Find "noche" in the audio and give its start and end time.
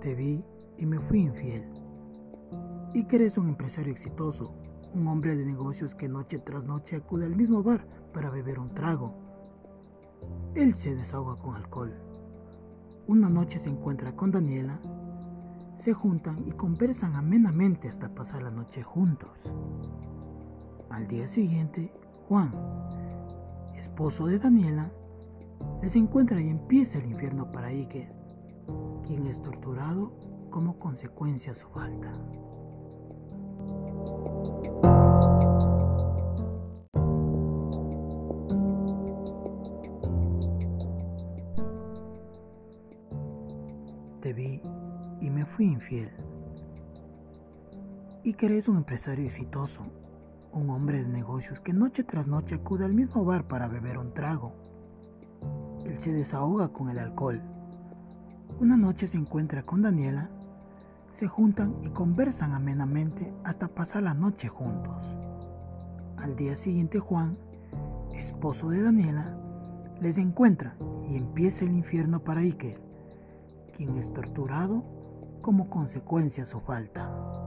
6.08-6.38, 6.64-6.96, 13.28-13.58, 18.52-18.84, 51.72-52.04, 52.26-52.56, 58.76-59.06, 64.14-64.48